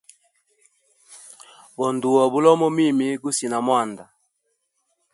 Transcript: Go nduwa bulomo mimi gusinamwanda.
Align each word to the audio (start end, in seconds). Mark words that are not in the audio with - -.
Go 1.77 1.85
nduwa 1.93 2.23
bulomo 2.33 2.67
mimi 2.77 3.07
gusinamwanda. 3.23 4.03